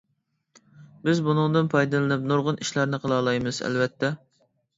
بىز 1.03 1.21
بۇنىڭدىن 1.27 1.69
پايدىلىنىپ 1.73 2.25
نۇرغۇن 2.33 2.59
ئىشلارنى 2.65 3.01
قىلالايمىز، 3.05 3.61
ئەلۋەتتە. 3.71 4.13